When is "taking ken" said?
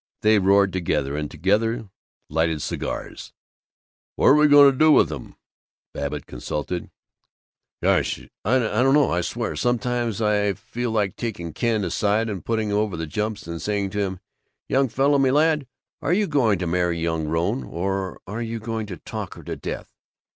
11.15-11.83